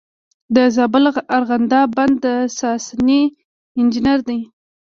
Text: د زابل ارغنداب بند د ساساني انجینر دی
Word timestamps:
د 0.55 0.57
زابل 0.75 1.05
ارغنداب 1.37 1.89
بند 1.97 2.15
د 2.25 2.27
ساساني 2.59 3.21
انجینر 3.79 4.19
دی 4.27 4.39